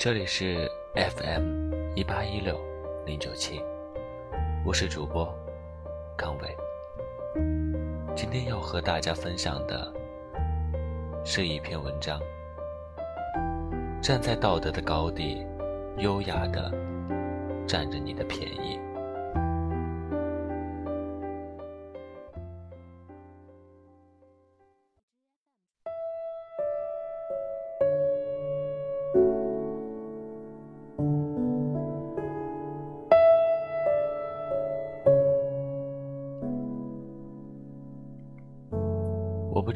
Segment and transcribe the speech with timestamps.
[0.00, 2.56] 这里是 FM 一八一六
[3.04, 3.60] 零九七，
[4.64, 5.28] 我是主播
[6.16, 6.56] 康伟。
[8.14, 9.92] 今天要和大家分享的
[11.24, 12.20] 是一篇文章，
[14.00, 15.44] 站在道德的高地，
[15.96, 16.72] 优雅的
[17.66, 18.78] 占着你的便宜。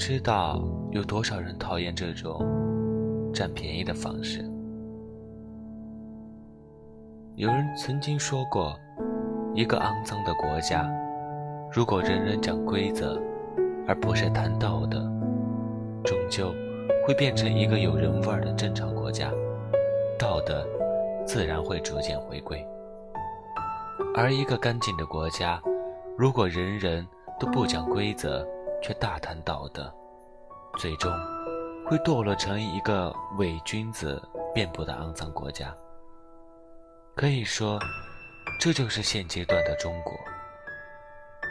[0.05, 2.45] 知道有多少人讨厌这种
[3.33, 4.45] 占便宜的方式。
[7.37, 8.77] 有人曾经说过，
[9.55, 10.91] 一个肮脏的国家，
[11.71, 13.17] 如果人人讲规则，
[13.87, 15.09] 而不是谈道德，
[16.03, 16.53] 终究
[17.07, 19.31] 会变成一个有人味儿的正常国家，
[20.19, 20.67] 道德
[21.25, 22.61] 自然会逐渐回归。
[24.17, 25.63] 而一个干净的国家，
[26.19, 27.07] 如果人人
[27.39, 28.45] 都不讲规则，
[28.83, 29.93] 却大谈道德，
[30.79, 31.13] 最终
[31.87, 34.21] 会堕落成一个伪君子
[34.53, 35.73] 遍布的肮脏国家。
[37.15, 37.79] 可以说，
[38.59, 40.13] 这就是现阶段的中国。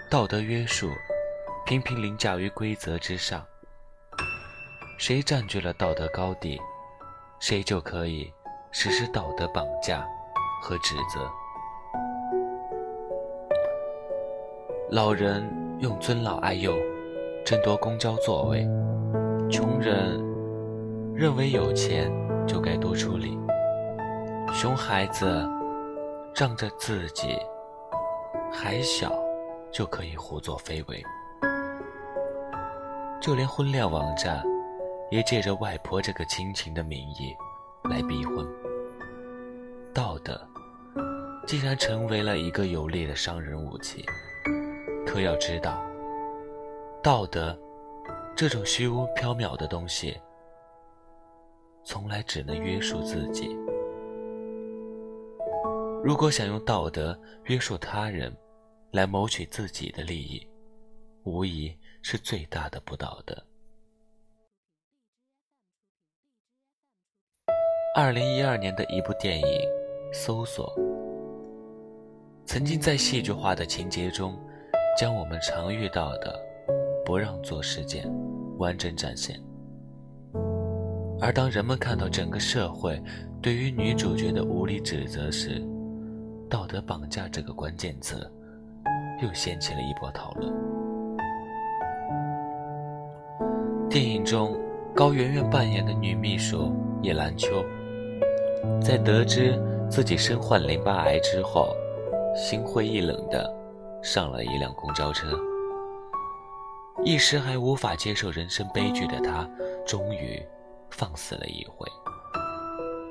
[0.10, 0.90] 道德约束
[1.66, 3.46] 频频凌驾于规则之上，
[4.98, 6.60] 谁占据了道德高地，
[7.40, 8.34] 谁就可以
[8.72, 10.06] 实施道德绑架
[10.62, 11.32] 和指责。
[14.90, 16.76] 老人用尊老爱幼。
[17.44, 18.68] 争夺公交座位，
[19.50, 20.22] 穷人
[21.14, 22.12] 认为有钱
[22.48, 23.38] 就该多出力，
[24.54, 25.48] 熊孩子
[26.34, 27.38] 仗着自己
[28.52, 29.12] 还小
[29.72, 31.04] 就可以胡作非为，
[33.20, 34.44] 就连婚恋网站
[35.10, 37.36] 也借着外婆这个亲情的名义
[37.90, 38.46] 来逼婚。
[39.94, 40.40] 道德
[41.46, 44.06] 竟然成为了一个有力的伤人武器，
[45.06, 45.84] 可要知道。
[47.04, 47.58] 道德，
[48.36, 50.16] 这种虚无缥缈的东西，
[51.84, 53.58] 从来只能约束自己。
[56.04, 58.32] 如果想用道德约束他人，
[58.92, 60.48] 来谋取自己的利益，
[61.24, 63.36] 无疑是最大的不道德。
[67.96, 69.48] 二零一二年的一部电影
[70.14, 70.72] 《搜索》，
[72.46, 74.40] 曾经在戏剧化的情节中，
[74.96, 76.51] 将我们常遇到的。
[77.12, 78.10] 不让做事件
[78.58, 79.38] 完整展现，
[81.20, 83.04] 而当人们看到整个社会
[83.42, 85.62] 对于女主角的无理指责时，
[86.50, 88.32] 道德绑架这个关键词
[89.22, 90.54] 又掀起了一波讨论。
[93.90, 94.58] 电影中，
[94.96, 97.62] 高圆圆扮演的女秘书叶兰秋，
[98.82, 101.76] 在得知自己身患淋巴癌之后，
[102.38, 103.54] 心灰意冷的
[104.02, 105.38] 上了一辆公交车。
[107.04, 109.50] 一时还无法接受人生悲剧的他，
[109.88, 110.42] 终于
[110.92, 111.88] 放肆了一回，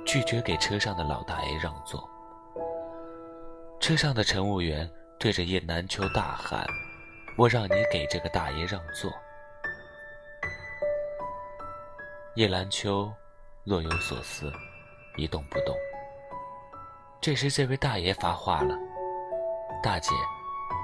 [0.07, 2.09] 拒绝给车上的老大爷让座。
[3.81, 4.89] 车上的乘务员
[5.19, 6.65] 对着叶南秋大喊
[7.37, 9.11] ：“我让你给这个大爷让座！”
[12.37, 13.13] 叶兰秋
[13.65, 14.53] 若有所思，
[15.17, 15.75] 一动不动。
[17.21, 18.77] 这时，这位大爷发话了
[19.83, 20.11] ：“大姐，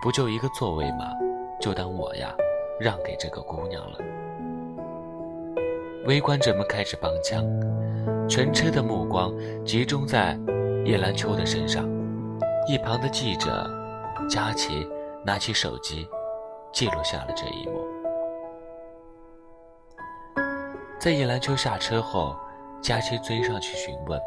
[0.03, 1.13] 不就一个座位吗？
[1.61, 2.35] 就当我呀。”
[2.79, 3.99] 让给这个姑娘了。
[6.07, 7.45] 围观者们开始帮腔，
[8.29, 10.39] 全车的目光集中在
[10.85, 11.85] 叶兰秋的身上。
[12.69, 13.69] 一旁的记者
[14.29, 14.89] 佳琪
[15.25, 16.09] 拿起手机，
[16.73, 17.85] 记录下了这一幕。
[20.99, 22.37] 在叶兰秋下车后，
[22.81, 24.21] 佳琪追上去询问：“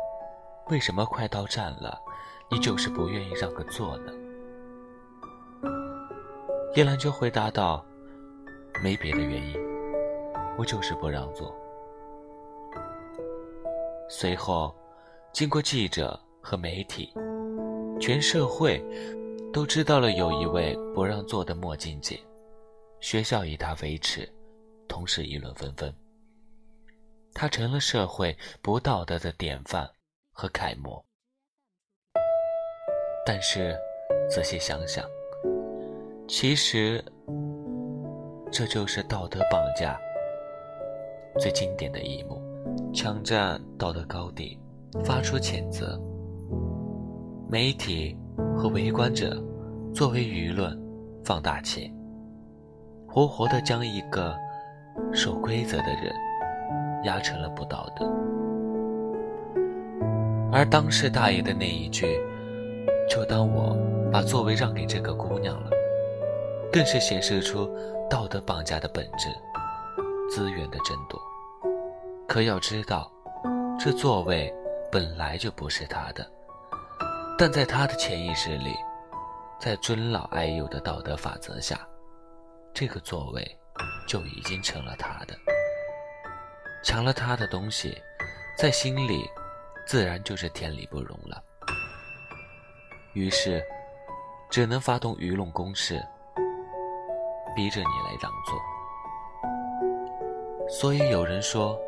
[0.72, 2.00] 为什么快到站了，
[2.50, 4.12] 你就是不愿意让个座呢？”
[6.76, 7.86] 叶兰秋回答道。
[8.82, 9.60] 没别的原因，
[10.58, 11.54] 我就是不让座。
[14.10, 14.74] 随后，
[15.34, 17.14] 经过记者和媒体，
[18.00, 18.82] 全社会
[19.52, 22.18] 都知道了有一位不让座的墨镜姐，
[23.02, 24.28] 学校以她为耻，
[24.88, 25.94] 同时议论纷纷。
[27.34, 29.88] 她成了社会不道德的典范
[30.32, 31.04] 和楷模。
[33.26, 33.78] 但是，
[34.30, 35.06] 仔细想想，
[36.30, 37.04] 其实……
[38.52, 39.98] 这就是道德绑架
[41.38, 42.42] 最经典的一幕，
[42.94, 44.60] 抢占道德高地，
[45.04, 46.00] 发出谴责。
[47.48, 48.18] 媒体
[48.58, 49.42] 和围观者
[49.94, 50.78] 作为舆论
[51.24, 51.94] 放大器，
[53.08, 54.36] 活活的将一个
[55.14, 56.12] 守规则的人
[57.06, 58.06] 压成了不道德。
[60.52, 62.20] 而当事大爷的那一句
[63.08, 63.78] “就当我
[64.12, 65.70] 把座位让给这个姑娘了”，
[66.74, 67.70] 更是显示出
[68.10, 69.30] 道德绑架的本质——
[70.30, 71.22] 资源的争夺。
[72.28, 73.12] 可要知道，
[73.80, 74.54] 这座位
[74.92, 76.30] 本来就不是他的，
[77.38, 78.76] 但在他的潜意识里，
[79.60, 81.80] 在尊老爱幼的道德法则下，
[82.74, 83.60] 这个座位
[84.08, 85.38] 就已经成了他的。
[86.84, 87.96] 抢了他的东西，
[88.58, 89.30] 在心里。
[89.88, 91.44] 自然就是天理不容了，
[93.14, 93.60] 于是
[94.48, 96.00] 只能发动舆论攻势，
[97.56, 98.60] 逼着你来让座。
[100.68, 101.80] 所以有人说，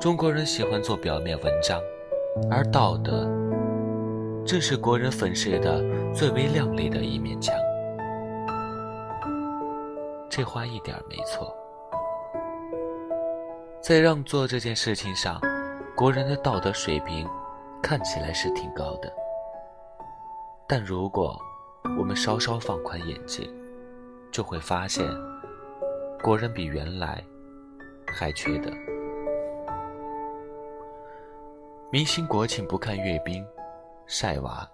[0.00, 1.80] 中国人喜欢做表面文章，
[2.50, 3.24] 而道德
[4.44, 5.82] 正是国人粉饰的
[6.12, 7.54] 最为亮丽的一面墙。
[10.28, 11.54] 这话一点没错，
[13.80, 15.40] 在让座这件事情上。
[15.96, 17.24] 国人的道德水平
[17.80, 19.12] 看起来是挺高的，
[20.66, 21.40] 但如果
[21.96, 23.48] 我们稍稍放宽眼界，
[24.34, 25.08] 就会发现
[26.20, 27.22] 国人比原来
[28.08, 28.68] 还缺德。
[31.92, 33.46] 明星国庆不看阅兵，
[34.08, 34.68] 晒娃，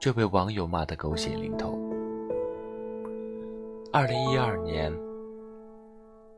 [0.00, 1.78] 就被网友骂得狗血淋头。
[3.92, 4.90] 二零一二年，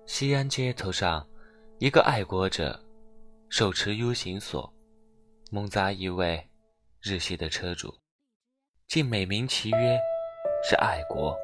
[0.06, 1.24] 西安街头上，
[1.78, 2.76] 一个爱国者。
[3.50, 4.70] 手持 U 型锁，
[5.50, 6.46] 猛砸一位
[7.00, 7.94] 日系的车主，
[8.88, 9.98] 竟美名其曰
[10.68, 11.34] 是爱国。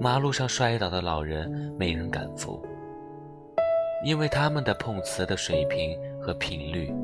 [0.00, 2.64] 马路上摔倒的老人没人敢扶，
[4.04, 6.94] 因为他们的碰瓷的水平和频率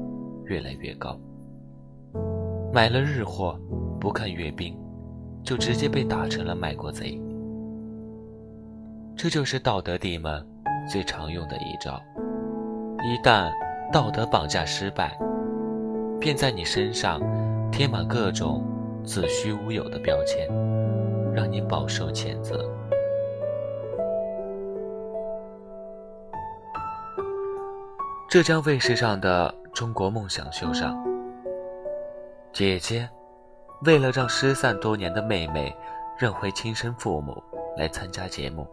[0.44, 1.18] 越来越高。
[2.72, 3.58] 买了日货
[4.00, 4.78] 不看阅兵，
[5.42, 7.20] 就直接被打成了卖国贼。
[9.16, 10.46] 这就是道德帝们
[10.88, 12.00] 最常用的一招。
[13.02, 13.50] 一旦
[13.92, 15.18] 道德绑架失败，
[16.20, 17.20] 便在你身上
[17.72, 18.64] 贴满各种
[19.04, 20.46] 子虚乌有的标签，
[21.34, 22.70] 让你饱受谴责。
[28.34, 30.92] 浙江卫视上的《中国梦想秀》上，
[32.52, 33.08] 姐姐
[33.82, 35.72] 为了让失散多年的妹妹
[36.18, 37.40] 认回亲生父母
[37.76, 38.68] 来参加节目，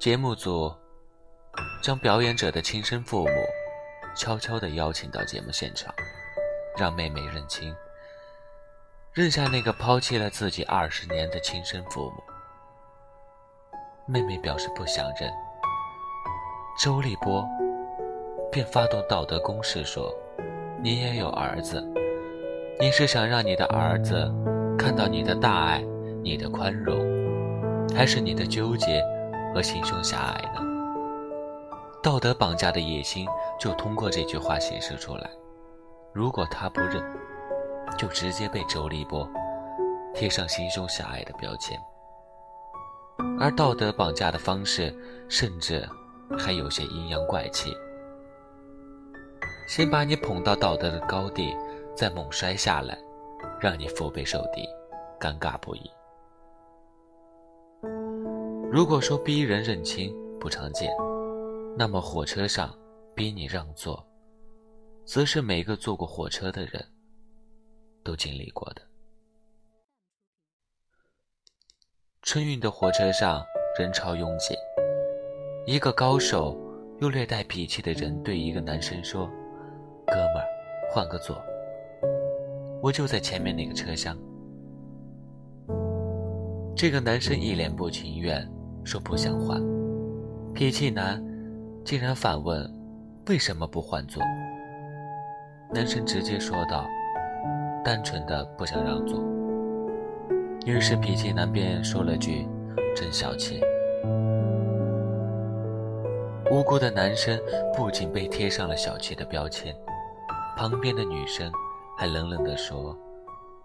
[0.00, 0.74] 节目组。
[1.80, 3.30] 将表演者的亲生父母
[4.16, 5.94] 悄悄地邀请到节目现场，
[6.76, 7.72] 让妹妹认亲，
[9.12, 12.24] 认下那个抛弃了自己二十年的亲生父母。
[14.08, 15.32] 妹妹表示不想认，
[16.80, 17.48] 周立波
[18.50, 20.14] 便发动道德攻势说
[20.82, 21.82] ：“你也有儿子，
[22.80, 24.32] 你是想让你的儿子
[24.78, 25.84] 看到你的大爱、
[26.22, 26.98] 你的宽容，
[27.94, 29.02] 还是你的纠结
[29.54, 30.62] 和心胸狭隘呢？”
[32.02, 33.26] 道德绑架的野心
[33.58, 35.28] 就通过这句话显示出来。
[36.14, 37.02] 如果他不认，
[37.98, 39.28] 就直接被周立波
[40.14, 41.78] 贴上心胸狭隘的标签。
[43.38, 44.96] 而道德绑架的方式，
[45.28, 45.86] 甚至
[46.38, 47.76] 还有些阴阳怪气：
[49.68, 51.54] 先把你捧到道德的高地，
[51.94, 52.98] 再猛摔下来，
[53.60, 54.66] 让你腹背受敌，
[55.20, 55.90] 尴尬不已。
[58.72, 60.10] 如果说逼人认亲
[60.40, 60.90] 不常见，
[61.76, 62.74] 那么火车上
[63.14, 64.02] 逼你让座，
[65.04, 66.82] 则是每个坐过火车的人
[68.02, 68.80] 都经历过的。
[72.22, 73.44] 春运的火车上
[73.78, 74.54] 人潮拥挤，
[75.66, 76.58] 一个高手
[77.00, 79.30] 又略带脾气的人对一个男生说
[80.10, 80.44] ：“哥们儿，
[80.90, 81.42] 换个座，
[82.82, 84.16] 我就在前面那个车厢。”
[86.76, 88.48] 这个男生一脸不情愿，
[88.84, 89.60] 说不想换。
[90.54, 91.22] 脾气男。
[91.84, 92.70] 竟然反问
[93.28, 94.22] ：“为什么不换座？”
[95.72, 96.86] 男生直接说道
[97.82, 99.18] ：“单纯的不想让座。”
[100.66, 102.46] 于是脾气男便说了句
[102.94, 103.62] ：“真小气。”
[106.52, 107.40] 无辜的男生
[107.74, 109.74] 不仅被贴上了小气的标签，
[110.58, 111.52] 旁边的女生
[111.96, 112.98] 还冷冷地说：“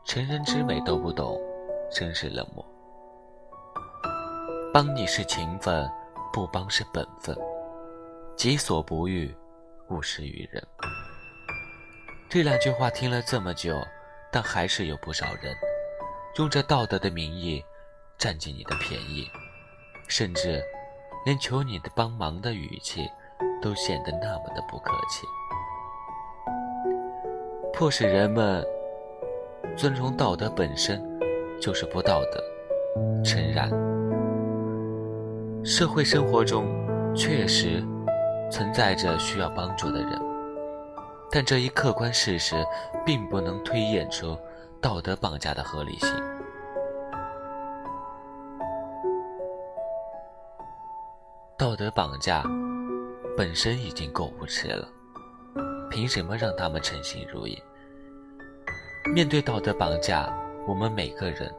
[0.05, 1.41] 成人之美都不懂，
[1.91, 2.63] 真是冷漠。
[4.71, 5.89] 帮你是情分，
[6.31, 7.35] 不帮是本分。”
[8.37, 9.35] 己所不欲，
[9.89, 10.63] 勿施于人。
[12.29, 13.75] 这两句话听了这么久，
[14.31, 15.55] 但还是有不少人
[16.37, 17.65] 用着道德的名义
[18.19, 19.27] 占尽你的便宜，
[20.07, 20.63] 甚至
[21.25, 23.09] 连求你的帮忙的语气
[23.63, 25.25] 都显得那么的不客气，
[27.73, 28.63] 迫使人们
[29.75, 31.01] 尊崇道德本身
[31.59, 32.43] 就是不道德。
[33.23, 33.69] 诚然，
[35.65, 36.65] 社会生活中
[37.15, 37.83] 确实。
[38.51, 40.21] 存在着需要帮助的人，
[41.31, 42.63] 但这一客观事实
[43.03, 44.37] 并不能推演出
[44.79, 46.09] 道德绑架的合理性。
[51.57, 52.43] 道德绑架
[53.35, 54.87] 本身已经够无耻了，
[55.93, 57.61] 凭什么让他们称心如意？
[59.13, 60.27] 面对道德绑架，
[60.67, 61.53] 我们每个人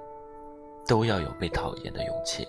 [0.88, 2.44] 都要有被讨厌的勇气。